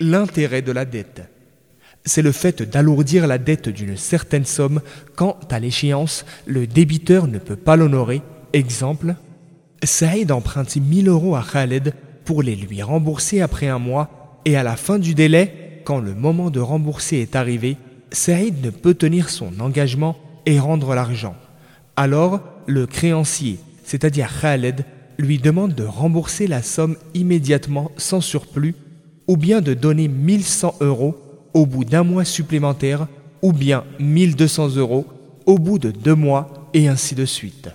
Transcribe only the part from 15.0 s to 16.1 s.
délai, quand